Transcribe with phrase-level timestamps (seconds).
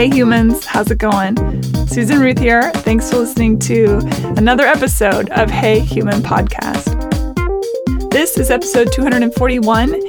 [0.00, 1.36] Hey humans, how's it going?
[1.86, 2.72] Susan Ruth here.
[2.72, 3.98] Thanks for listening to
[4.38, 6.88] another episode of Hey Human Podcast.
[8.10, 10.00] This is episode 241,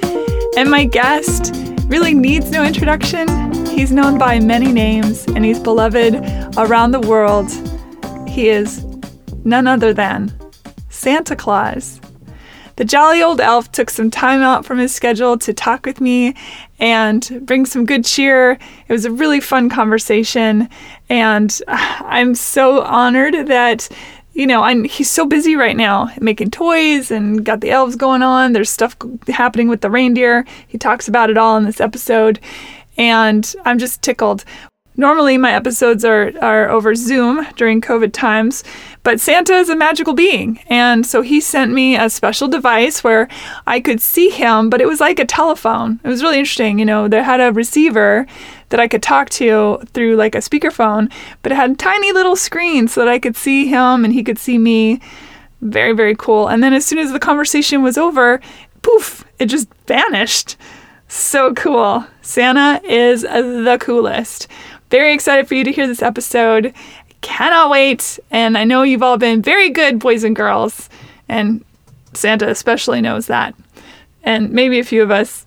[0.56, 1.54] and my guest
[1.88, 3.28] really needs no introduction.
[3.66, 6.16] He's known by many names and he's beloved
[6.56, 7.52] around the world.
[8.30, 8.86] He is
[9.44, 10.34] none other than
[10.88, 12.00] Santa Claus.
[12.76, 16.36] The jolly old elf took some time out from his schedule to talk with me
[16.80, 18.52] and bring some good cheer.
[18.88, 20.70] It was a really fun conversation,
[21.10, 23.90] and I'm so honored that
[24.34, 28.24] you know, I'm, he's so busy right now making toys and got the elves going
[28.24, 28.54] on.
[28.54, 28.96] There's stuff
[29.28, 30.46] happening with the reindeer.
[30.68, 32.40] He talks about it all in this episode.
[32.98, 34.46] And I'm just tickled.
[34.98, 38.64] Normally, my episodes are, are over Zoom during COVID times,
[39.04, 40.60] but Santa is a magical being.
[40.68, 43.30] And so he sent me a special device where
[43.66, 46.00] I could see him, but it was like a telephone.
[46.04, 46.78] It was really interesting.
[46.78, 48.28] You know, they had a receiver
[48.70, 51.12] that I could talk to through like a speakerphone,
[51.42, 54.24] but it had a tiny little screen so that I could see him and he
[54.24, 55.00] could see me.
[55.62, 56.48] Very, very cool.
[56.48, 58.42] And then as soon as the conversation was over,
[58.82, 60.58] poof, it just vanished.
[61.08, 62.06] So cool.
[62.22, 64.48] Santa is the coolest.
[64.92, 66.74] Very excited for you to hear this episode.
[67.22, 68.20] Cannot wait.
[68.30, 70.90] And I know you've all been very good, boys and girls.
[71.30, 71.64] And
[72.14, 73.56] Santa especially knows that.
[74.24, 75.46] And maybe a few of us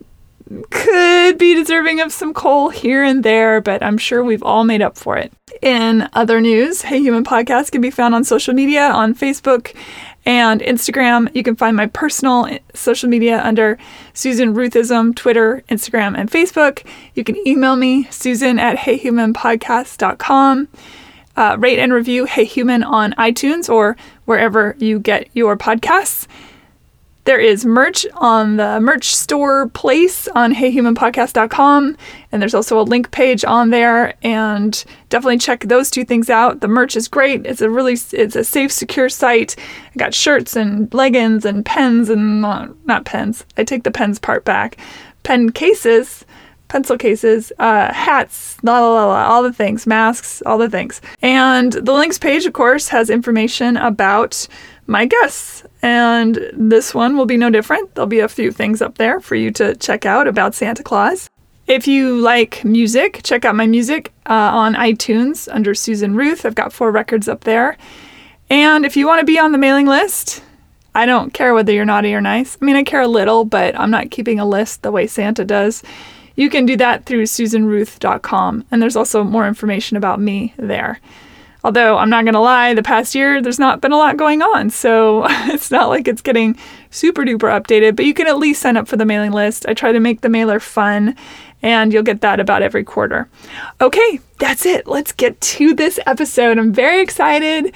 [0.70, 4.82] could be deserving of some coal here and there, but I'm sure we've all made
[4.82, 5.32] up for it.
[5.62, 9.74] In other news, Hey Human Podcast can be found on social media on Facebook
[10.26, 11.34] and Instagram.
[11.34, 13.78] You can find my personal social media under
[14.12, 16.84] Susan Ruthism, Twitter, Instagram, and Facebook.
[17.14, 20.68] You can email me, susan at heyhumanpodcast.com.
[21.36, 26.26] Uh, rate and review Hey Human on iTunes or wherever you get your podcasts.
[27.24, 31.96] There is merch on the merch store place on heyhumanpodcast.com.
[32.30, 34.14] And there's also a link page on there.
[34.22, 36.60] And definitely check those two things out.
[36.60, 37.46] The merch is great.
[37.46, 39.56] It's a really, it's a safe, secure site.
[39.58, 43.44] I got shirts and leggings and pens and uh, not pens.
[43.56, 44.76] I take the pens part back.
[45.22, 46.26] Pen cases
[46.68, 51.00] pencil cases, uh, hats, la la la la, all the things, masks, all the things.
[51.22, 54.46] And the links page, of course, has information about
[54.86, 55.64] my guests.
[55.82, 57.94] And this one will be no different.
[57.94, 61.28] There'll be a few things up there for you to check out about Santa Claus.
[61.66, 66.44] If you like music, check out my music uh, on iTunes under Susan Ruth.
[66.44, 67.78] I've got four records up there.
[68.50, 70.42] And if you want to be on the mailing list,
[70.94, 72.58] I don't care whether you're naughty or nice.
[72.60, 75.44] I mean, I care a little, but I'm not keeping a list the way Santa
[75.44, 75.82] does.
[76.36, 81.00] You can do that through susanruth.com, and there's also more information about me there.
[81.62, 84.42] Although I'm not going to lie, the past year there's not been a lot going
[84.42, 86.58] on, so it's not like it's getting
[86.90, 89.64] super duper updated, but you can at least sign up for the mailing list.
[89.66, 91.16] I try to make the mailer fun,
[91.62, 93.28] and you'll get that about every quarter.
[93.80, 94.86] Okay, that's it.
[94.86, 96.58] Let's get to this episode.
[96.58, 97.74] I'm very excited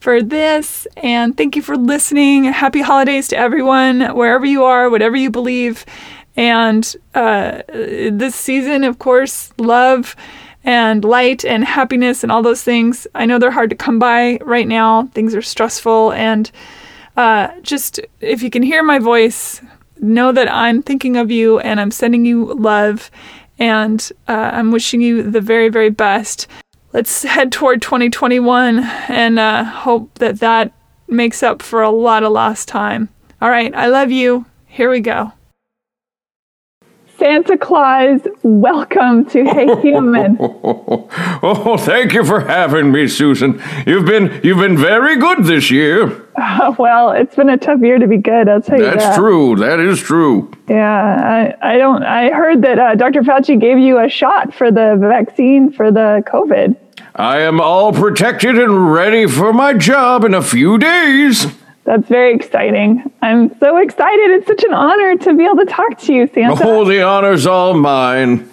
[0.00, 2.44] for this, and thank you for listening.
[2.44, 5.86] Happy holidays to everyone, wherever you are, whatever you believe.
[6.36, 10.16] And uh, this season, of course, love
[10.64, 13.06] and light and happiness and all those things.
[13.14, 15.06] I know they're hard to come by right now.
[15.08, 16.12] Things are stressful.
[16.12, 16.50] And
[17.16, 19.60] uh, just if you can hear my voice,
[19.98, 23.10] know that I'm thinking of you and I'm sending you love
[23.58, 26.46] and uh, I'm wishing you the very, very best.
[26.92, 30.72] Let's head toward 2021 and uh, hope that that
[31.08, 33.08] makes up for a lot of lost time.
[33.40, 34.46] All right, I love you.
[34.66, 35.32] Here we go.
[37.22, 40.36] Santa Claus, welcome to Hey Human.
[40.40, 43.62] oh, thank you for having me, Susan.
[43.86, 46.26] You've been you've been very good this year.
[46.34, 48.48] Uh, well, it's been a tough year to be good.
[48.48, 49.16] I'll tell you That's that.
[49.16, 49.54] true.
[49.54, 50.50] That is true.
[50.68, 52.02] Yeah, I, I don't.
[52.02, 53.20] I heard that uh, Dr.
[53.22, 56.76] Fauci gave you a shot for the vaccine for the COVID.
[57.14, 61.46] I am all protected and ready for my job in a few days.
[61.84, 63.10] That's very exciting.
[63.22, 64.30] I'm so excited.
[64.30, 66.64] It's such an honor to be able to talk to you, Santa.
[66.64, 68.48] Oh, the honor's all mine.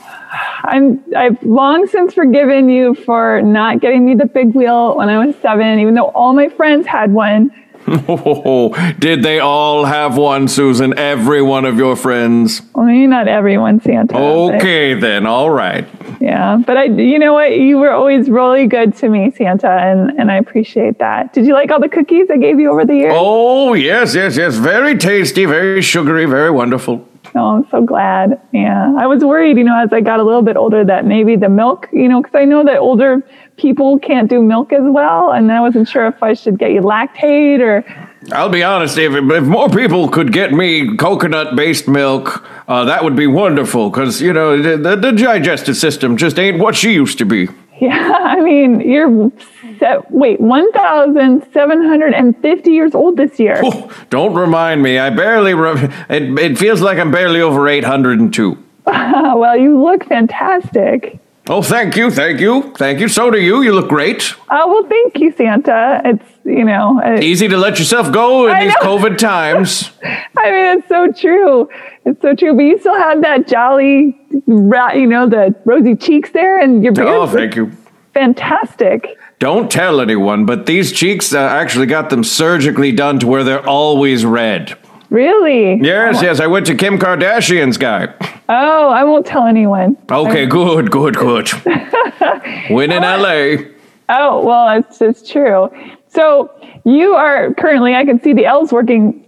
[0.63, 5.23] I'm I've long since forgiven you for not getting me the big wheel when I
[5.23, 7.51] was seven, even though all my friends had one.
[7.87, 10.97] Oh, did they all have one, Susan?
[10.97, 12.61] Every one of your friends?
[12.73, 14.17] Well, maybe not everyone, Santa.
[14.17, 15.25] Okay, then.
[15.25, 15.87] All right.
[16.19, 17.57] Yeah, but I, you know what?
[17.57, 21.33] You were always really good to me, Santa, and and I appreciate that.
[21.33, 23.13] Did you like all the cookies I gave you over the years?
[23.15, 24.55] Oh yes, yes, yes.
[24.55, 27.08] Very tasty, very sugary, very wonderful.
[27.35, 28.41] Oh, I'm so glad.
[28.51, 28.93] Yeah.
[28.97, 31.49] I was worried, you know, as I got a little bit older that maybe the
[31.49, 33.23] milk, you know, because I know that older
[33.57, 35.31] people can't do milk as well.
[35.31, 37.85] And I wasn't sure if I should get you Lactaid or.
[38.31, 43.03] I'll be honest, if, if more people could get me coconut based milk, uh, that
[43.03, 47.17] would be wonderful because, you know, the, the digestive system just ain't what she used
[47.19, 47.47] to be.
[47.79, 48.11] Yeah.
[48.25, 49.31] I mean, you're.
[49.79, 53.61] Set, wait, 1,750 years old this year.
[53.63, 54.97] Oh, don't remind me.
[54.99, 55.53] I barely.
[55.53, 58.57] Re- it, it feels like I'm barely over 802.
[58.85, 61.19] well, you look fantastic.
[61.51, 63.07] Oh, thank you, thank you, thank you.
[63.07, 63.63] So do you.
[63.63, 64.35] You look great.
[64.51, 65.99] Oh, well, thank you, Santa.
[66.05, 68.97] It's, you know, it, Easy to let yourself go in I these know.
[68.97, 69.89] COVID times.
[70.03, 71.67] I mean, it's so true.
[72.05, 72.53] It's so true.
[72.55, 74.15] But you still have that jolly,
[74.47, 77.71] you know, the rosy cheeks there, and your oh, beard Oh, thank you.
[78.13, 79.17] fantastic.
[79.39, 83.65] Don't tell anyone, but these cheeks uh, actually got them surgically done to where they're
[83.65, 84.77] always red.
[85.09, 85.75] Really?
[85.81, 88.13] Yes, yes, I went to Kim Kardashian's guy.
[88.49, 89.97] Oh, I won't tell anyone.
[90.11, 91.49] Okay, good, good, good.
[92.69, 93.69] Win in LA.
[94.09, 95.69] Oh, well, it's, it's true.
[96.09, 96.51] So
[96.85, 99.25] you are currently, I can see the elves working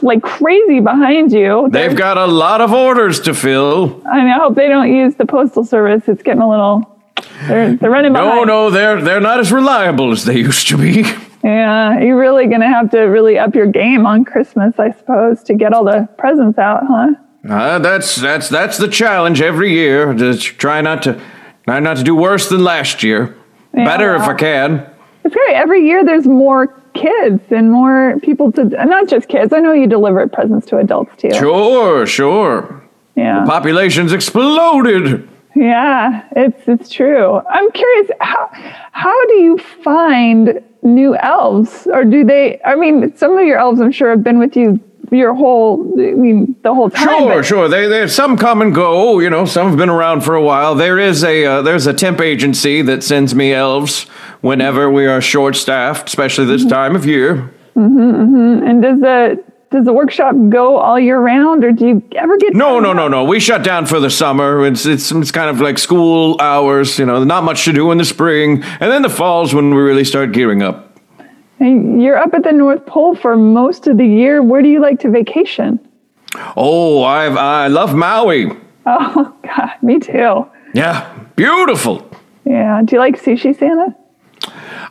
[0.00, 1.68] like crazy behind you.
[1.70, 4.00] They've got a lot of orders to fill.
[4.06, 6.08] I, mean, I hope they don't use the postal service.
[6.08, 6.91] It's getting a little,
[7.48, 8.46] they're, they're running No, behind.
[8.48, 11.04] no, they're they're not as reliable as they used to be.
[11.44, 15.42] Yeah, you're really going to have to really up your game on Christmas, I suppose,
[15.42, 17.14] to get all the presents out, huh?
[17.48, 20.14] Uh, that's that's that's the challenge every year.
[20.14, 21.20] Just try not to
[21.64, 23.34] try not to do worse than last year.
[23.76, 24.22] Yeah, Better if.
[24.22, 24.88] I can.
[25.24, 25.54] It's great.
[25.56, 29.52] Every year there's more kids and more people to, not just kids.
[29.52, 31.32] I know you deliver presents to adults too.
[31.34, 32.84] Sure, sure.
[33.16, 33.40] Yeah.
[33.44, 35.28] The Population's exploded.
[35.54, 37.40] Yeah, it's it's true.
[37.48, 38.48] I'm curious how
[38.92, 43.80] how do you find new elves or do they I mean some of your elves
[43.80, 47.06] I'm sure have been with you your whole I mean the whole time.
[47.06, 47.68] Sure, but- sure.
[47.68, 49.18] They, they some come and go.
[49.18, 50.74] You know, some have been around for a while.
[50.74, 54.04] There is a uh, there's a temp agency that sends me elves
[54.40, 56.62] whenever we are short staffed, especially Mm-hmm.
[56.62, 57.52] this time of year.
[57.76, 58.66] Mm-hmm.
[58.66, 62.54] And does the does the workshop go all year round or do you ever get
[62.54, 63.24] No, no, no, no.
[63.24, 64.64] We shut down for the summer.
[64.66, 66.98] It's it's it's kind of like school hours.
[66.98, 69.80] You know, not much to do in the spring, and then the fall's when we
[69.82, 70.98] really start gearing up.
[71.58, 74.42] And You're up at the North Pole for most of the year.
[74.42, 75.80] Where do you like to vacation?
[76.56, 77.26] Oh, I
[77.64, 78.46] I love Maui.
[78.84, 80.44] Oh God, me too.
[80.74, 82.04] Yeah, beautiful.
[82.44, 82.82] Yeah.
[82.84, 83.94] Do you like sushi, Santa?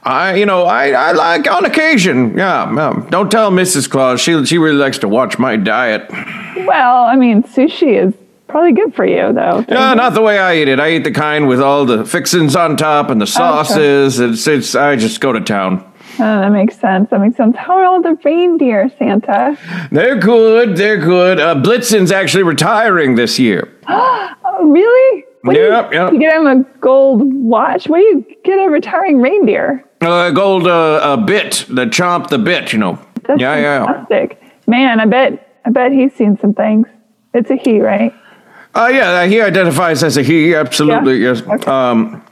[0.04, 2.38] I, you know, I, I like on occasion.
[2.38, 3.90] Yeah, don't tell Mrs.
[3.90, 4.19] Claus.
[4.19, 6.10] She, she really likes to watch my diet.
[6.10, 8.13] Well, I mean, sushi is
[8.48, 9.63] probably good for you, though.
[9.69, 10.80] Yeah, not the way I eat it.
[10.80, 14.19] I eat the kind with all the fixins on top and the sauces.
[14.19, 14.75] It's, it's.
[14.75, 15.88] I just go to town.
[16.16, 17.10] Oh, that makes sense.
[17.10, 17.56] That makes sense.
[17.56, 19.58] How are all the reindeer, Santa?
[19.92, 20.75] They're good.
[20.75, 21.40] They're good.
[21.40, 23.74] Uh, Blitzen's actually retiring this year.
[24.54, 25.24] Oh, really?
[25.43, 26.13] What do Yep, you, yep.
[26.13, 27.88] you get him a gold watch.
[27.88, 29.83] What do you get a retiring reindeer?
[30.01, 32.73] Uh, a gold uh, uh, bit, the chomp, the bit.
[32.73, 32.99] You know.
[33.23, 33.57] That's yeah,
[34.09, 34.27] yeah.
[34.67, 36.88] Man, I bet I bet he's seen some things.
[37.33, 38.13] It's a he, right?
[38.73, 40.53] Uh, yeah, he identifies as a he.
[40.55, 41.33] Absolutely, Yeah?
[41.33, 41.41] yes.
[41.41, 41.69] Okay.
[41.71, 42.23] Um,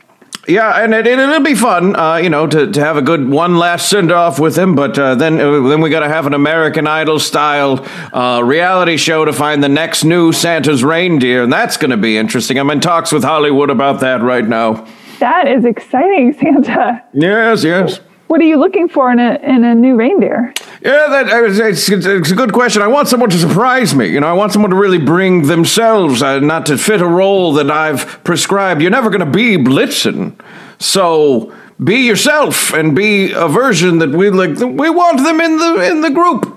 [0.49, 3.57] yeah, and it, it'll be fun, uh, you know, to, to have a good one
[3.57, 4.75] last send off with him.
[4.75, 8.97] But uh, then uh, then we got to have an American Idol style uh, reality
[8.97, 12.57] show to find the next new Santa's reindeer, and that's going to be interesting.
[12.57, 14.87] I'm in talks with Hollywood about that right now.
[15.19, 17.03] That is exciting, Santa.
[17.13, 17.99] Yes, yes.
[18.29, 20.53] What are you looking for in a in a new reindeer?
[20.83, 22.83] Yeah, that it's, it's, it's a good question.
[22.83, 24.07] I want someone to surprise me.
[24.07, 27.53] You know, I want someone to really bring themselves, uh, not to fit a role
[27.53, 28.83] that I've prescribed.
[28.83, 30.39] You're never going to be Blitzen,
[30.77, 31.51] so
[31.83, 34.59] be yourself and be a version that we like.
[34.59, 36.55] We want them in the in the group.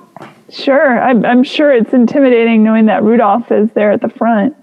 [0.51, 4.55] Sure, I'm, I'm sure it's intimidating knowing that Rudolph is there at the front.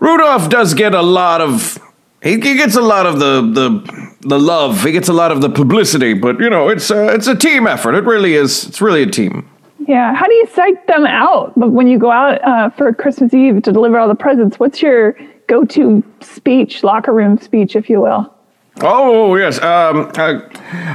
[0.00, 1.78] Rudolph does get a lot of.
[2.22, 4.82] He, he gets a lot of the, the the love.
[4.82, 7.66] He gets a lot of the publicity, but you know, it's a, it's a team
[7.66, 7.94] effort.
[7.94, 8.64] It really is.
[8.66, 9.48] It's really a team.
[9.86, 11.52] Yeah, how do you psych them out?
[11.56, 14.82] But when you go out uh, for Christmas Eve to deliver all the presents, what's
[14.82, 18.32] your go-to speech, locker room speech, if you will?
[18.80, 20.40] Oh yes, um, I,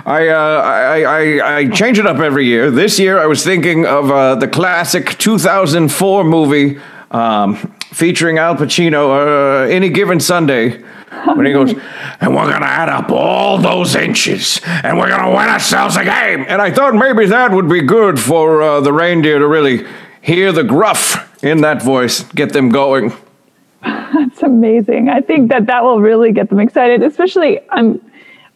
[0.05, 2.69] I, uh, I, I, I change it up every year.
[2.69, 7.55] This year, I was thinking of uh, the classic 2004 movie um,
[7.91, 10.83] featuring Al Pacino, uh, "Any Given Sunday,"
[11.35, 11.73] when he goes,
[12.19, 16.45] "And we're gonna add up all those inches, and we're gonna win ourselves a game."
[16.47, 19.85] And I thought maybe that would be good for uh, the reindeer to really
[20.21, 23.13] hear the gruff in that voice, get them going.
[23.81, 25.09] That's amazing.
[25.09, 27.01] I think that that will really get them excited.
[27.01, 27.99] Especially, I'm,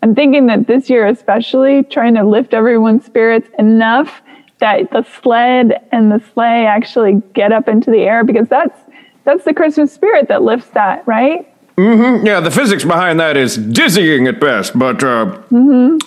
[0.03, 4.22] I'm thinking that this year, especially, trying to lift everyone's spirits enough
[4.60, 8.79] that the sled and the sleigh actually get up into the air because that's
[9.25, 11.51] that's the Christmas spirit that lifts that, right?
[11.77, 15.41] Yeah, the physics behind that is dizzying at best, but uh,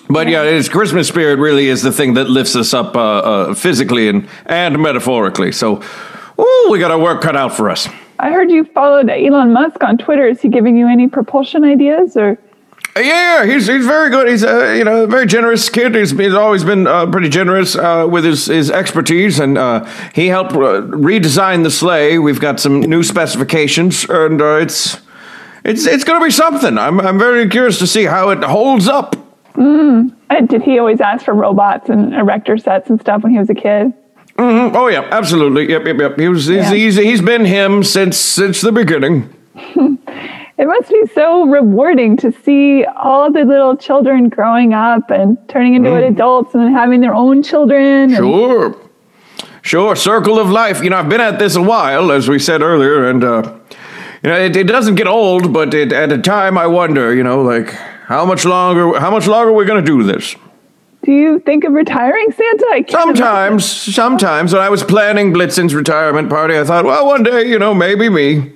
[0.09, 3.53] but yeah, it's Christmas spirit really is the thing that lifts us up uh, uh,
[3.53, 5.51] physically and and metaphorically.
[5.51, 5.83] So,
[6.39, 7.87] ooh, we got our work cut out for us.
[8.17, 10.27] I heard you followed Elon Musk on Twitter.
[10.27, 12.39] Is he giving you any propulsion ideas or?
[12.95, 14.27] Uh, Yeah, he's he's very good.
[14.27, 15.93] He's a you know very generous kid.
[15.93, 19.85] He's, he's always been uh, pretty generous uh, with his, his expertise, and uh,
[20.15, 22.17] he helped uh, redesign the sleigh.
[22.17, 24.97] We've got some new specifications, and uh, it's
[25.65, 26.77] it's it's going to be something.
[26.77, 29.15] I'm I'm very curious to see how it holds up.
[29.55, 33.49] And did he always ask for robots and erector sets and stuff when he was
[33.49, 33.93] a kid?
[34.37, 34.73] Mhm.
[34.75, 35.69] Oh yeah, absolutely.
[35.69, 36.17] Yep, yep, yep.
[36.19, 36.73] He was he's, Yeah.
[36.73, 39.33] he's he's been him since since the beginning.
[40.61, 45.75] It must be so rewarding to see all the little children growing up and turning
[45.75, 47.81] into adults and having their own children.
[48.09, 48.75] and- Sure.
[49.61, 50.83] Sure, circle of life.
[50.83, 53.53] You know, I've been at this a while, as we said earlier, and, uh,
[54.23, 57.23] you know, it, it doesn't get old, but it, at a time I wonder, you
[57.23, 57.69] know, like,
[58.05, 60.35] how much longer, how much longer are we going to do this?
[61.03, 62.67] Do you think of retiring, Santa?
[62.71, 67.23] I can't Sometimes, sometimes, when I was planning Blitzen's retirement party, I thought, well, one
[67.23, 68.51] day, you know, maybe me.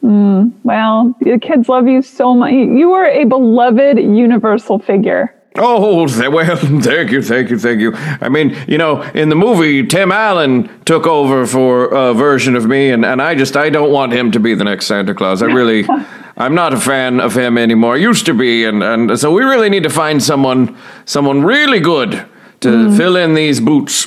[0.00, 2.52] Hmm, well, the kids love you so much.
[2.52, 5.34] You are a beloved universal figure.
[5.58, 7.92] Oh, well, thank you, thank you, thank you.
[7.94, 12.66] I mean, you know, in the movie, Tim Allen took over for a version of
[12.66, 15.42] me, and, and I just, I don't want him to be the next Santa Claus.
[15.42, 15.84] I really,
[16.36, 17.98] I'm not a fan of him anymore.
[17.98, 22.12] Used to be, and, and so we really need to find someone, someone really good
[22.60, 22.96] to mm-hmm.
[22.96, 24.06] fill in these boots.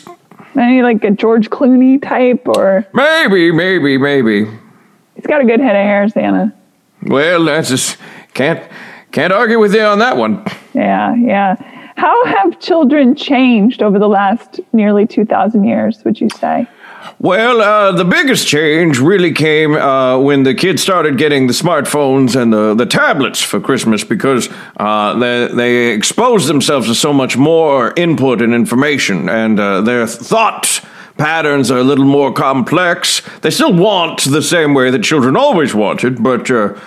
[0.56, 4.46] Maybe like a George Clooney type, or Maybe, maybe, maybe.
[5.16, 6.54] he's got a good head of hair, Santa.
[7.04, 7.98] Well, that's just,
[8.34, 8.64] can't,
[9.12, 10.44] can't argue with you on that one.
[10.74, 11.56] Yeah, yeah.
[11.98, 16.68] How have children changed over the last nearly 2,000 years, would you say?
[17.20, 22.40] Well, uh, the biggest change really came uh, when the kids started getting the smartphones
[22.40, 27.38] and the, the tablets for Christmas because uh, they, they exposed themselves to so much
[27.38, 30.84] more input and information, and uh, their thought
[31.18, 33.22] patterns are a little more complex.
[33.42, 36.80] They still want the same way that children always wanted, but uh,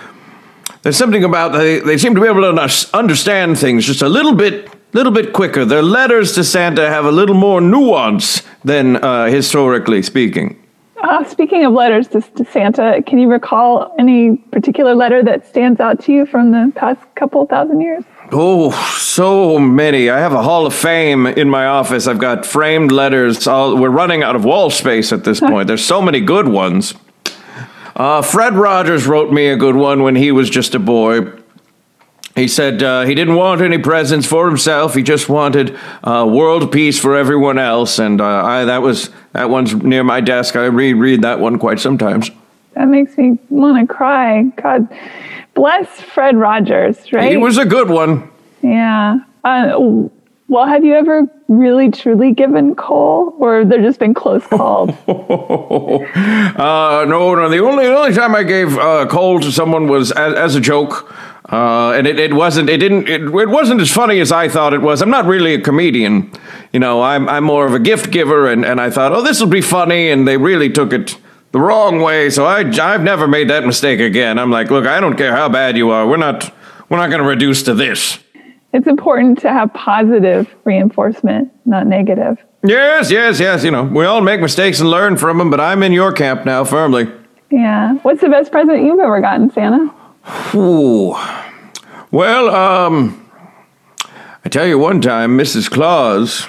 [0.81, 4.33] there's something about they, they seem to be able to understand things just a little
[4.33, 5.65] bit little bit quicker.
[5.65, 10.61] Their letters to Santa have a little more nuance than uh, historically speaking.
[11.03, 15.79] Uh, speaking of letters to, to Santa, can you recall any particular letter that stands
[15.79, 18.03] out to you from the past couple thousand years?
[18.31, 20.09] Oh, so many.
[20.09, 22.07] I have a hall of fame in my office.
[22.07, 23.45] I've got framed letters.
[23.45, 25.67] All, we're running out of wall space at this point.
[25.67, 26.95] There's so many good ones.
[27.95, 31.31] Uh, Fred Rogers wrote me a good one when he was just a boy.
[32.35, 34.93] He said uh, he didn't want any presents for himself.
[34.93, 39.49] He just wanted uh, world peace for everyone else, and uh, I, that was that
[39.49, 40.57] one's near my desk.
[40.57, 42.29] I read read that one quite sometimes.
[42.73, 44.43] That makes me want to cry.
[44.61, 44.89] God
[45.53, 47.31] bless Fred Rogers, right?
[47.31, 48.29] He was a good one.
[48.61, 49.19] yeah.
[49.45, 50.09] Uh,
[50.47, 54.91] well, have you ever really truly given coal, or have there just been close calls?
[56.55, 57.49] Uh, no, no.
[57.49, 60.61] The only the only time I gave uh, coal to someone was as, as a
[60.61, 61.13] joke,
[61.51, 62.69] uh, and it, it wasn't.
[62.69, 63.09] It didn't.
[63.09, 65.01] It, it wasn't as funny as I thought it was.
[65.01, 66.31] I'm not really a comedian,
[66.71, 67.01] you know.
[67.01, 69.61] I'm I'm more of a gift giver, and, and I thought, oh, this will be
[69.61, 71.17] funny, and they really took it
[71.51, 72.29] the wrong way.
[72.29, 74.39] So I I've never made that mistake again.
[74.39, 76.07] I'm like, look, I don't care how bad you are.
[76.07, 76.53] We're not
[76.87, 78.19] we're not going to reduce to this.
[78.73, 82.37] It's important to have positive reinforcement, not negative.
[82.63, 83.63] Yes, yes, yes.
[83.63, 86.45] You know, we all make mistakes and learn from them, but I'm in your camp
[86.45, 87.11] now firmly.
[87.51, 87.93] Yeah.
[88.01, 89.93] What's the best present you've ever gotten, Santa?
[90.55, 91.15] Ooh.
[92.11, 93.29] Well, um,
[94.43, 95.69] I tell you one time, Mrs.
[95.69, 96.47] Claus,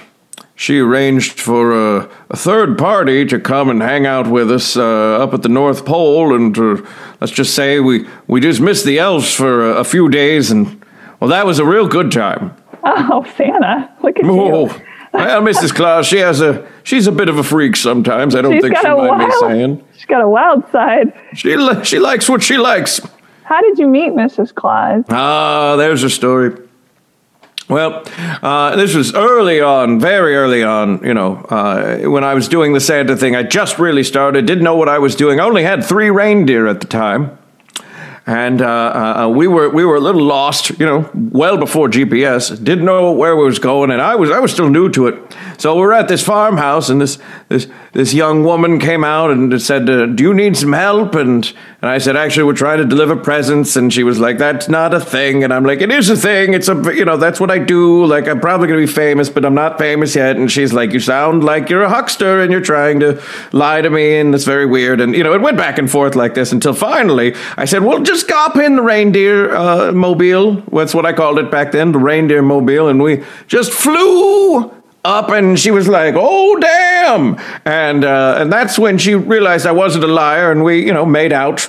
[0.54, 5.18] she arranged for a, a third party to come and hang out with us uh,
[5.18, 6.76] up at the North Pole, and uh,
[7.20, 10.82] let's just say we, we just missed the elves for a, a few days, and
[11.20, 12.54] well, that was a real good time.
[12.84, 13.90] Oh, Santa!
[14.02, 14.80] Look at Oh, you.
[15.12, 15.74] well, Mrs.
[15.74, 18.34] Claus, she has a she's a bit of a freak sometimes.
[18.34, 19.40] I don't She's think got she'll a mind me wild.
[19.40, 19.84] saying.
[19.96, 21.12] She's got a wild side.
[21.34, 23.00] She li- she likes what she likes.
[23.44, 24.54] How did you meet Mrs.
[24.54, 25.04] Claus?
[25.08, 26.56] Ah, there's a story.
[27.68, 28.04] Well,
[28.42, 32.74] uh, this was early on, very early on, you know, uh, when I was doing
[32.74, 33.34] the Santa thing.
[33.34, 35.40] I just really started, didn't know what I was doing.
[35.40, 37.36] I only had three reindeer at the time.
[38.28, 42.52] And uh, uh, we were we were a little lost, you know, well before GPS.
[42.62, 45.36] Didn't know where we was going, and I was I was still new to it.
[45.58, 47.18] so we're at this farmhouse, and this
[47.48, 51.52] this this young woman came out and said, uh, "Do you need some help?" And
[51.80, 54.92] and I said, "Actually, we're trying to deliver presents." And she was like, "That's not
[54.92, 56.52] a thing." And I'm like, "It is a thing.
[56.52, 58.06] It's a you know that's what I do.
[58.06, 60.98] Like I'm probably gonna be famous, but I'm not famous yet." And she's like, "You
[60.98, 64.66] sound like you're a huckster, and you're trying to lie to me, and it's very
[64.66, 67.84] weird." And you know, it went back and forth like this until finally I said,
[67.84, 71.92] "Well, just hop in the reindeer uh, mobile." That's what I called it back then,
[71.92, 74.70] the reindeer mobile, and we just flew
[75.06, 79.72] up and she was like, "Oh damn!" And uh, and that's when she realized I
[79.72, 81.68] wasn't a liar, and we you know made out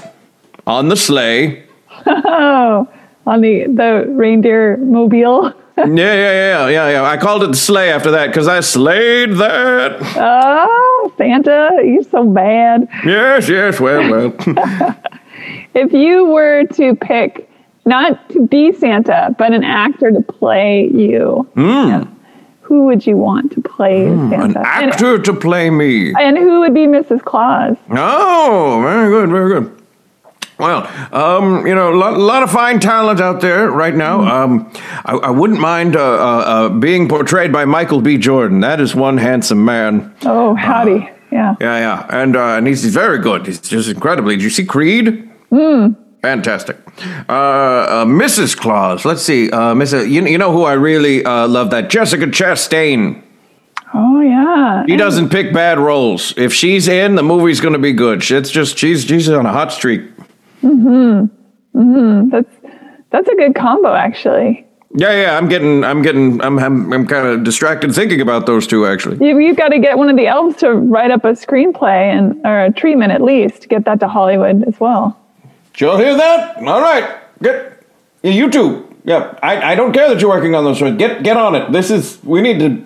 [0.65, 1.63] on the sleigh.
[2.05, 2.87] Oh,
[3.25, 5.53] on the the reindeer mobile.
[5.77, 7.03] yeah, yeah, yeah, yeah, yeah.
[7.03, 9.99] I called it the sleigh after that because I slayed that.
[10.17, 12.87] Oh, Santa, you're so bad.
[13.05, 13.79] Yes, yes.
[13.79, 14.97] Well, well.
[15.77, 17.47] If you were to pick
[17.85, 21.47] not to be Santa, but an actor to play you,
[22.61, 24.57] who would you want to play An Santa?
[24.57, 26.13] And- actor to play me.
[26.19, 27.23] And, who would be Mrs.
[27.23, 27.77] Claus?
[27.91, 29.83] Oh, very good, very good.
[30.57, 34.21] Well, um, you know, a lot, lot of fine talent out there right now.
[34.21, 34.71] Um,
[35.05, 38.17] I, I wouldn't mind uh, uh, uh, being portrayed by Michael B.
[38.17, 38.61] Jordan.
[38.61, 40.15] That is one handsome man.
[40.25, 41.07] Oh, howdy.
[41.31, 41.55] yeah.
[41.61, 43.45] Yeah, yeah, and uh, and he's, he's very good.
[43.45, 44.37] He's just incredibly.
[44.37, 45.26] Did you see Creed?
[46.21, 46.77] Fantastic.
[47.29, 48.57] Uh, uh, Mrs.
[48.57, 49.05] Claus.
[49.05, 49.49] Let's see.
[49.49, 50.09] Uh, Mrs.
[50.09, 51.69] You, you know who I really uh, love?
[51.71, 53.23] That Jessica Chastain.
[53.93, 54.85] Oh, yeah.
[54.87, 56.33] She doesn't pick bad roles.
[56.37, 58.29] If she's in, the movie's going to be good.
[58.29, 60.01] It's just she's she's on a hot streak.
[60.61, 61.29] Mhm.
[61.75, 62.31] Mhm.
[62.31, 62.53] That's
[63.11, 64.65] that's a good combo, actually.
[64.95, 65.37] Yeah, yeah.
[65.37, 69.25] I'm getting, I'm getting, I'm, I'm, I'm kind of distracted thinking about those two actually.
[69.25, 72.39] You, you've got to get one of the elves to write up a screenplay and
[72.45, 75.17] or a treatment at least to get that to Hollywood as well.
[75.77, 76.57] Did you all hear that?
[76.57, 77.83] All right, get
[78.23, 78.83] yeah, you two.
[79.03, 80.79] Yeah, I, I don't care that you're working on those.
[80.79, 80.97] shows.
[80.97, 81.71] Get, get on it.
[81.71, 82.83] This is we need to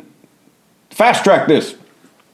[0.89, 1.75] fast track this.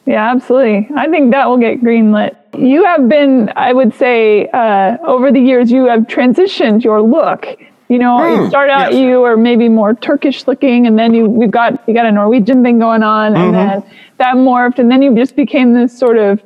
[0.08, 0.90] Yeah, absolutely.
[0.96, 2.36] I think that will get greenlit.
[2.58, 7.46] You have been, I would say, uh, over the years, you have transitioned your look.
[7.88, 9.00] You know, Hmm, you start out yes.
[9.00, 12.64] you were maybe more Turkish looking, and then you we've got you got a Norwegian
[12.64, 13.82] thing going on, and Mm-hmm.
[13.82, 16.42] then that morphed, and then you just became this sort of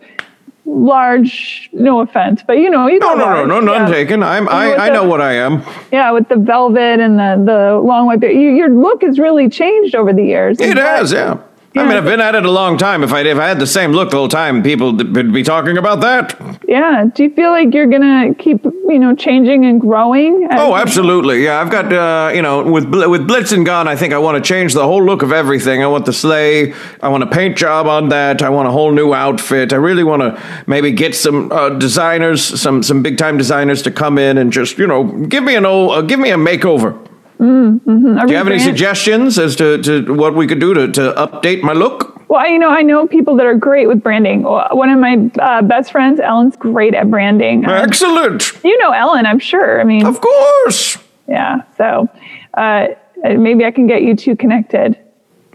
[0.65, 1.69] large.
[1.73, 3.93] No offense, but you know, you No, know, no, no, no, none yeah.
[3.93, 4.23] taken.
[4.23, 5.63] I'm, I, I the- know what I am.
[5.91, 9.49] Yeah, with the velvet and the the long white beard, you, your look has really
[9.49, 10.59] changed over the years.
[10.59, 11.37] It has, yeah.
[11.73, 13.01] I mean, I've been at it a long time.
[13.01, 15.77] If I if I had the same look the whole time, people would be talking
[15.77, 16.37] about that.
[16.67, 17.05] Yeah.
[17.13, 20.47] Do you feel like you're gonna keep, you know, changing and growing?
[20.51, 21.45] Oh, absolutely.
[21.45, 24.47] Yeah, I've got uh, you know with with Blitzen gone, I think I want to
[24.47, 25.81] change the whole look of everything.
[25.81, 26.73] I want the sleigh.
[27.01, 28.41] I want a paint job on that.
[28.41, 29.71] I want a whole new outfit.
[29.71, 33.91] I really want to maybe get some uh, designers, some some big time designers to
[33.91, 37.07] come in and just you know give me an old uh, give me a makeover.
[37.41, 38.61] A Do you have any rebrand?
[38.63, 42.19] suggestions as to, to what we could do to, to update my look?
[42.29, 44.43] Well, you know, I know people that are great with branding.
[44.43, 47.65] One of my uh, best friends, Ellen's great at branding.
[47.65, 48.53] Um, Excellent.
[48.63, 49.81] you know Ellen, I'm sure.
[49.81, 50.97] I mean, Of course.
[51.27, 51.63] yeah.
[51.77, 52.07] So
[52.53, 52.87] uh,
[53.23, 54.97] maybe I can get you two connected.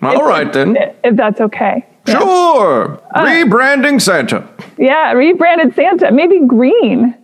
[0.02, 0.76] All right then.
[1.04, 1.86] if that's okay.
[2.06, 2.18] Yeah.
[2.18, 3.00] Sure.
[3.14, 4.46] Rebranding Santa.
[4.76, 6.10] Yeah, rebranded Santa.
[6.12, 7.16] Maybe green.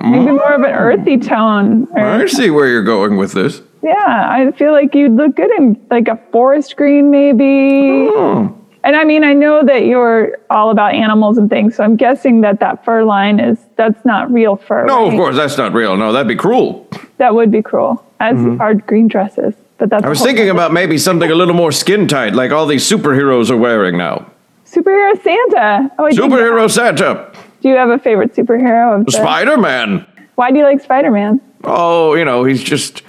[0.00, 1.88] Maybe more of an earthy tone.
[1.92, 3.62] or- I see where you're going with this.
[3.82, 8.08] Yeah, I feel like you'd look good in like a forest green, maybe.
[8.10, 8.54] Oh.
[8.84, 12.40] And I mean, I know that you're all about animals and things, so I'm guessing
[12.42, 14.86] that that fur line is that's not real fur.
[14.86, 15.96] No, of course that's not real.
[15.96, 16.88] No, that'd be cruel.
[17.18, 19.54] That would be cruel, as are green dresses.
[19.78, 20.06] But that's Mm-hmm.
[20.06, 23.50] I was thinking about maybe something a little more skin tight, like all these superheroes
[23.50, 24.30] are wearing now.
[24.64, 25.90] superhero Santa.
[25.98, 26.70] Oh, I Superhero.
[26.70, 27.32] Santa.
[27.60, 29.00] Do you have a favorite superhero?
[29.06, 30.06] Of Spider Man.
[30.36, 31.40] Why do you like Spider Man?
[31.64, 33.02] Oh, you know, he's just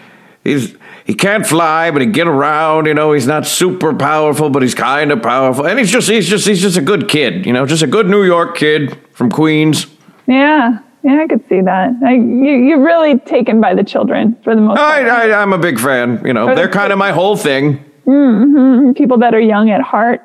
[0.43, 0.75] he's
[1.05, 2.85] he can't fly, but he get around.
[2.85, 6.27] You know, he's not super powerful, but he's kind of powerful, and he's just he's
[6.27, 7.45] just he's just a good kid.
[7.45, 9.87] You know, just a good New York kid from Queens.
[10.27, 11.91] Yeah, yeah, I could see that.
[12.05, 15.31] I, you, you're really taken by the children for the most I, part.
[15.31, 16.21] I I'm a big fan.
[16.25, 17.85] You know, Are they're they- kind of my whole thing.
[18.05, 18.93] Mm-hmm.
[18.93, 20.21] people that are young at heart.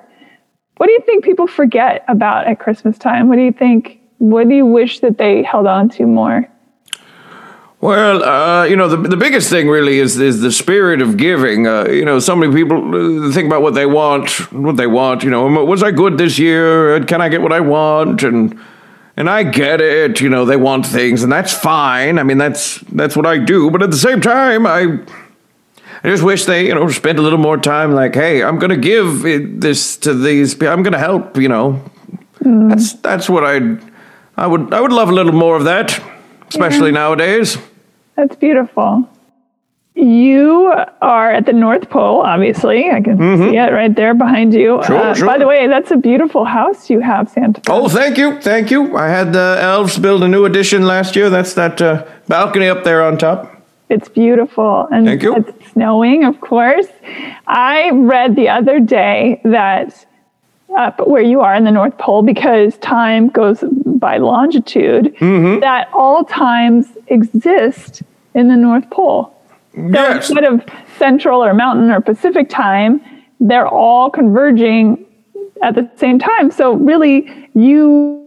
[0.79, 3.29] What do you think people forget about at Christmas time?
[3.29, 4.01] What do you think?
[4.19, 6.49] What do you wish that they held on to more?
[7.85, 11.67] Well, uh, you know, the, the biggest thing really is is the spirit of giving.
[11.67, 15.23] Uh, you know, so many people uh, think about what they want, what they want.
[15.23, 17.05] You know, was I good this year?
[17.05, 18.23] Can I get what I want?
[18.23, 18.59] And
[19.19, 20.23] and I get it.
[20.23, 22.19] You know, they want things, and that's fine.
[22.19, 23.71] I mean, that's that's what I do.
[23.71, 25.01] But at the same time, I
[26.03, 27.93] I just wish they, you know, spent a little more time.
[27.93, 30.55] Like, hey, I'm going to give this to these.
[30.55, 31.37] I'm going to help.
[31.37, 31.85] You know,
[32.41, 33.77] that's that's what I
[34.39, 36.03] I would I would love a little more of that,
[36.49, 37.59] especially nowadays.
[38.17, 39.09] That's beautiful.
[39.97, 42.91] You are at the North Pole, obviously.
[42.91, 44.79] I can see it right there behind you.
[44.79, 44.93] Mm-hmm.
[44.93, 47.61] Uh, Sure, By the way, that's a beautiful house you have, Santa.
[47.69, 48.97] Oh, thank you, thank you.
[48.97, 51.31] I had the elves build a new addition last year.
[51.31, 53.53] That's that uh, balcony up there on top.
[53.89, 54.89] It's beautiful.
[54.91, 55.37] And Thank you.
[55.37, 56.89] it's snowing, of course.
[57.47, 60.07] I read the other day that
[60.77, 65.61] up where you are in the North Pole, because time goes by longitude, Mm-hmm.
[65.61, 68.03] that all times exist
[68.35, 69.31] in the North Pole.
[69.75, 70.29] So Yes.
[70.31, 70.65] instead of
[70.99, 73.01] Central or Mountain or Pacific time,
[73.41, 75.05] they're all converging
[75.63, 76.51] at the same time.
[76.51, 78.27] So really, you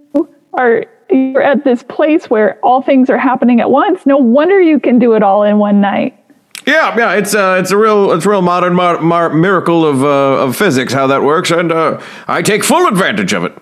[0.54, 4.06] are you're at this place where all things are happening at once.
[4.06, 6.18] No wonder you can do it all in one night.
[6.68, 10.04] Yeah, yeah, it's uh, it's a real it's a real modern mar- mar- miracle of
[10.04, 13.54] uh, of physics how that works, and uh, I take full advantage of it.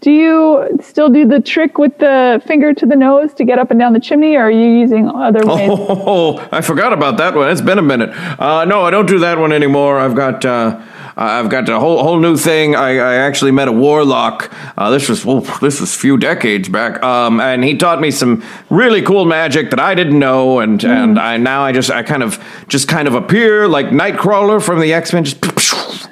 [0.00, 3.70] Do you still do the trick with the finger to the nose to get up
[3.72, 5.70] and down the chimney, or are you using other ways?
[6.10, 7.50] Oh, I forgot about that one.
[7.50, 8.10] It's been a minute.
[8.38, 9.98] Uh, no, I don't do that one anymore.
[9.98, 10.80] I've got uh,
[11.20, 12.76] I've got a whole whole new thing.
[12.76, 14.52] I, I actually met a warlock.
[14.78, 18.12] Uh, this was oh, this was a few decades back, um, and he taught me
[18.12, 22.04] some really cool magic that I didn't know, and and I now I just I
[22.04, 25.24] kind of just kind of appear like Nightcrawler from the X Men.
[25.24, 25.42] Just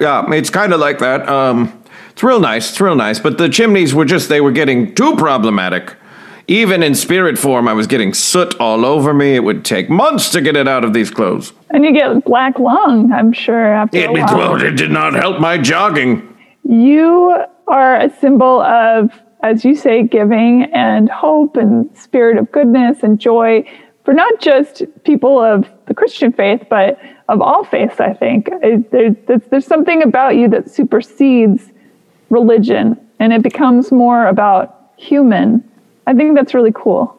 [0.01, 1.27] yeah, it's kind of like that.
[1.29, 2.69] Um, it's real nice.
[2.69, 3.19] It's real nice.
[3.19, 5.95] But the chimneys were just they were getting too problematic.
[6.49, 9.35] Even in spirit form, I was getting soot all over me.
[9.35, 11.51] It would take months to get it out of these clothes.
[11.71, 14.37] And you get black lung, I'm sure, after It, a while.
[14.37, 16.37] well, it did not help my jogging.
[16.63, 17.35] You
[17.67, 19.11] are a symbol of,
[19.43, 23.65] as you say, giving and hope and spirit of goodness and joy
[24.05, 28.49] for not just people of the Christian faith, but of all faiths, I think.
[28.61, 29.15] There's,
[29.49, 31.73] there's something about you that supersedes
[32.29, 35.61] religion and it becomes more about human.
[36.07, 37.13] I think that's really cool.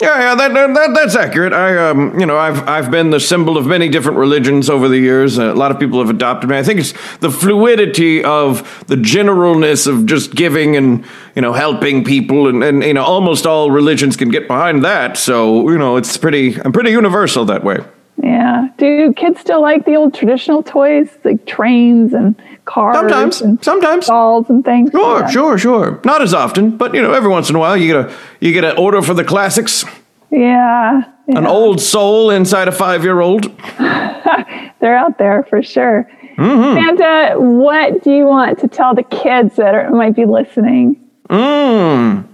[0.00, 1.52] Yeah, yeah, that, that, that that's accurate.
[1.52, 4.98] I, um, you know, I've I've been the symbol of many different religions over the
[4.98, 5.38] years.
[5.38, 6.56] A lot of people have adopted me.
[6.56, 11.04] I think it's the fluidity of the generalness of just giving and
[11.34, 15.16] you know helping people, and, and you know almost all religions can get behind that.
[15.16, 17.78] So you know, it's pretty I'm pretty universal that way.
[18.22, 18.68] Yeah.
[18.78, 24.06] Do kids still like the old traditional toys like trains and cars Sometimes, and sometimes.
[24.06, 24.90] dolls and things?
[24.90, 25.26] Sure, Yeah.
[25.28, 26.00] sure, sure.
[26.04, 28.52] Not as often, but you know, every once in a while, you get a you
[28.52, 29.84] get an order for the classics.
[30.30, 31.02] Yeah.
[31.28, 33.44] An old soul inside a five year old.
[34.80, 36.08] They're out there for sure.
[36.36, 36.74] Mm-hmm.
[36.98, 40.96] Santa, what do you want to tell the kids that are, might be listening?
[41.28, 42.24] Mm.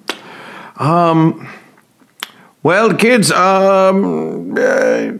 [0.76, 1.48] Um.
[2.62, 3.30] Well, kids.
[3.32, 4.54] Um.
[4.58, 5.12] uh,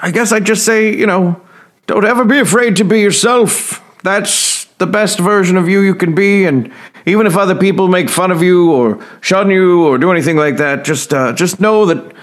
[0.00, 1.40] I guess I'd just say, you know,
[1.86, 3.82] don't ever be afraid to be yourself.
[4.02, 6.72] That's the best version of you you can be, and
[7.04, 10.56] even if other people make fun of you or shun you or do anything like
[10.58, 12.14] that, just uh, just know that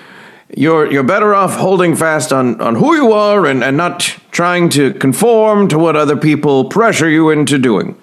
[0.56, 4.00] you're you're better off holding fast on, on who you are and, and not
[4.32, 8.00] trying to conform to what other people pressure you into doing.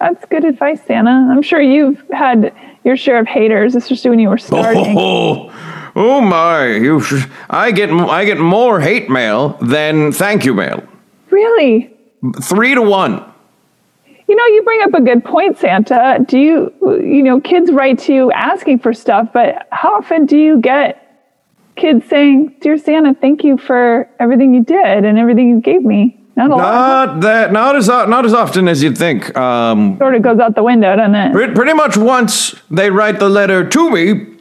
[0.00, 1.28] That's good advice, Santa.
[1.30, 2.52] I'm sure you've had
[2.84, 4.96] your share of haters, especially when you were starting.
[4.98, 5.52] Oh,
[5.94, 6.66] oh my!
[6.66, 7.02] You,
[7.50, 10.82] I get I get more hate mail than thank you mail.
[11.30, 11.91] Really?
[12.42, 13.24] Three to one.
[14.28, 16.24] You know, you bring up a good point, Santa.
[16.26, 20.38] Do you, you know, kids write to you asking for stuff, but how often do
[20.38, 20.98] you get
[21.76, 26.18] kids saying, Dear Santa, thank you for everything you did and everything you gave me?
[26.36, 27.06] Not a lot.
[27.08, 29.36] Not that not as not as often as you'd think.
[29.36, 31.54] Um, Sort of goes out the window, doesn't it?
[31.54, 34.31] pretty much once they write the letter to me.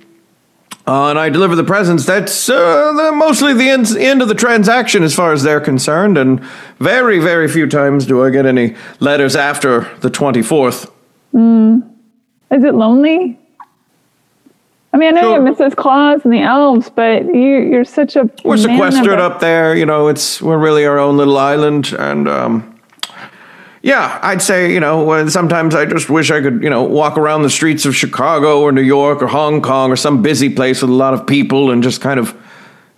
[0.87, 2.05] Uh, and I deliver the presents.
[2.05, 6.17] That's uh, the, mostly the end, end of the transaction as far as they're concerned.
[6.17, 6.43] And
[6.79, 10.91] very, very few times do I get any letters after the 24th.
[12.51, 13.39] Is it lonely?
[14.93, 15.39] I mean, I know Sure.
[15.39, 15.75] you have Mrs.
[15.75, 19.73] Claus and the elves, but you, you're such a We're sequestered up there.
[19.75, 22.70] You know, it's we're really our own little island, and um,
[23.83, 27.17] yeah, I'd say you know uh, sometimes I just wish I could you know walk
[27.17, 30.81] around the streets of Chicago or New York or Hong Kong or some busy place
[30.81, 32.35] with a lot of people and just kind of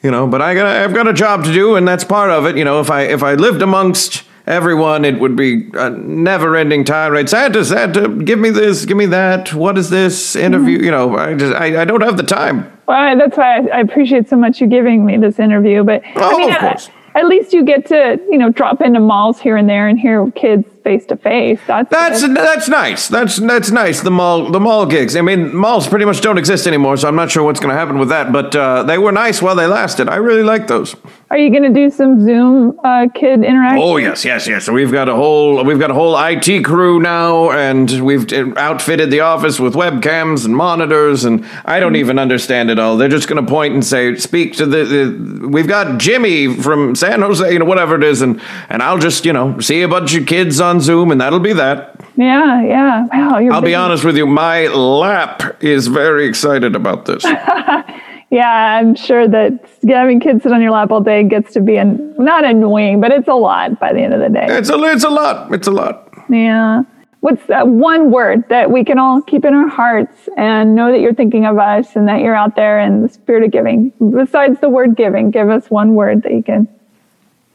[0.02, 0.28] you know.
[0.28, 2.58] But I got I've got a job to do, and that's part of it.
[2.58, 7.30] You know, if I if I lived amongst everyone, it would be a never-ending tirade.
[7.30, 9.54] Santa, Santa, give me this, give me that.
[9.54, 10.76] What is this interview?
[10.80, 10.86] Mm-hmm.
[10.86, 12.70] You know, I just I, I don't have the time.
[12.86, 15.86] Well, that's why I, I appreciate so much you giving me this interview.
[15.86, 16.90] But I Oh, mean, of course.
[17.16, 20.30] At, least you get to, you know, drop into malls here and there and hear
[20.32, 21.60] kids face to face.
[21.68, 22.36] That's That's good.
[22.36, 23.08] that's nice.
[23.08, 24.02] That's that's nice.
[24.02, 25.16] The mall the mall gigs.
[25.16, 27.80] I mean, malls pretty much don't exist anymore, so I'm not sure what's going to
[27.80, 28.32] happen with that.
[28.32, 30.10] But uh, they were nice while they lasted.
[30.10, 30.96] I really like those.
[31.32, 33.80] Are you going to do some Zoom uh, kid interaction?
[33.82, 34.66] Oh yes, yes, yes.
[34.66, 38.54] So we've got a whole we've got a whole IT crew now, and we've uh,
[38.58, 42.98] outfitted the office with webcams and monitors, and I don't even understand it all.
[42.98, 46.96] They're just going to point and say, "Speak to the, the." We've got Jimmy from
[46.96, 49.88] San Jose, you know, whatever it is, and and I'll just you know see a
[49.88, 52.00] bunch of kids on Zoom, and that'll be that.
[52.16, 53.08] Yeah, yeah.
[53.12, 57.24] Wow, you're I'll be honest with you, my lap is very excited about this.
[58.34, 61.76] Yeah, I'm sure that having kids sit on your lap all day gets to be
[61.76, 64.48] an, not annoying, but it's a lot by the end of the day.
[64.50, 65.54] It's a it's a lot.
[65.54, 66.12] It's a lot.
[66.30, 66.82] Yeah.
[67.20, 71.00] What's that one word that we can all keep in our hearts and know that
[71.00, 73.94] you're thinking of us and that you're out there in the spirit of giving?
[74.00, 76.68] Besides the word giving, give us one word that you can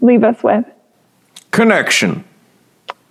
[0.00, 0.64] leave us with.
[1.50, 2.22] Connection.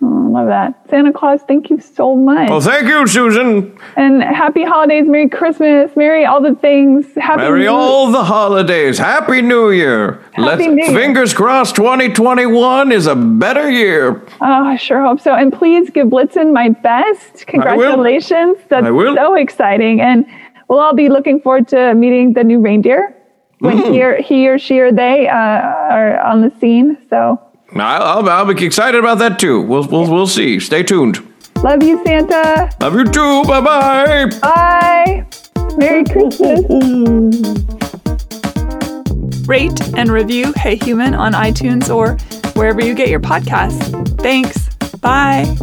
[0.00, 0.74] Oh, I love that.
[0.90, 2.48] Santa Claus, thank you so much.
[2.50, 3.76] Well, thank you, Susan.
[3.96, 7.04] and happy holidays, Merry Christmas, Merry all the things.
[7.16, 8.96] Happy Merry New- all the holidays.
[8.98, 10.20] Happy New Year.
[10.34, 10.94] Happy New Year.
[10.94, 14.22] Fingers crossed 2021 is a better year.
[14.40, 15.34] Oh, I sure hope so.
[15.34, 17.46] And please give Blitzen my best.
[17.48, 18.58] Congratulations.
[18.68, 20.00] That's so exciting.
[20.00, 20.26] And
[20.68, 23.16] we'll all be looking forward to meeting the new reindeer
[23.60, 23.92] when Mm.
[23.92, 26.96] he, or, he or she or they uh, are on the scene.
[27.10, 27.40] So
[27.74, 29.60] I'll, I'll be excited about that too.
[29.62, 30.58] We'll, we'll, we'll see.
[30.60, 31.18] Stay tuned.
[31.62, 32.70] love you, Santa.
[32.80, 33.44] Love you too.
[33.44, 34.30] Bye bye.
[34.40, 35.26] Bye.
[35.76, 36.64] Merry Christmas.
[39.46, 42.16] Rate and review Hey Human on iTunes or
[42.54, 44.18] wherever you get your podcasts.
[44.20, 44.68] Thanks.
[45.00, 45.56] Bye.